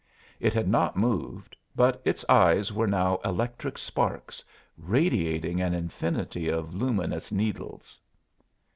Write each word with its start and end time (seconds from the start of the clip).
It 0.39 0.55
had 0.55 0.67
not 0.67 0.97
moved, 0.97 1.55
but 1.75 2.01
its 2.03 2.25
eyes 2.27 2.73
were 2.73 2.87
now 2.87 3.19
electric 3.23 3.77
sparks, 3.77 4.43
radiating 4.75 5.61
an 5.61 5.75
infinity 5.75 6.47
of 6.49 6.73
luminous 6.73 7.31
needles. 7.31 7.99